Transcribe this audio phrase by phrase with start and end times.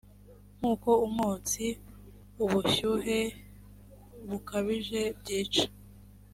[0.57, 1.65] nkuko umwotsi
[2.43, 3.19] ubushyuhe
[4.27, 5.65] bukabije byica